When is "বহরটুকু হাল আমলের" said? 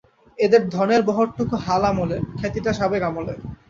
1.03-2.21